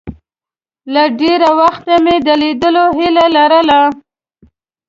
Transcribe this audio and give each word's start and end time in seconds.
له 0.93 1.03
ډېره 1.19 1.49
وخته 1.59 1.93
مې 2.03 2.15
د 2.25 2.27
لیدلو 2.41 2.85
هیله 2.97 3.25
لرله. 3.35 3.81